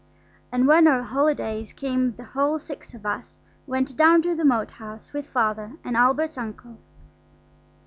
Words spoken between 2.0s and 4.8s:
the whole six of us went down to the Moat